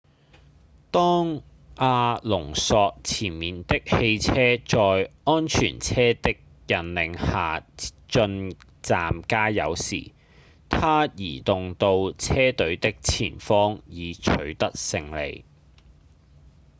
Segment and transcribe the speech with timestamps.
[0.89, 1.43] 當
[1.75, 6.31] 阿隆索前面的汽車在安全車的
[6.65, 7.63] 引領下
[8.07, 10.11] 進站加油時
[10.69, 15.45] 他移動到車隊的前方以取得勝利